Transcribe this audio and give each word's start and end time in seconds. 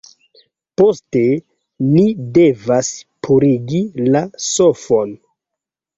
Poste, 0.81 1.21
ni 1.89 2.05
devas 2.37 2.91
purigi 3.27 3.83
la 4.17 4.23
sofon 4.51 5.13